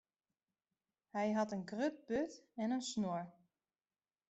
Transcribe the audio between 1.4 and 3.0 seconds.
in grut burd en in